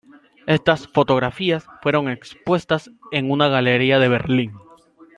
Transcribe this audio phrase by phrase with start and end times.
[0.47, 4.53] Estas fotografías fueron expuestas en una galería en Berlín.